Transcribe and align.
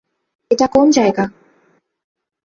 এটা 0.51 0.65
কোন 0.67 0.87
জায়গা? 0.91 1.25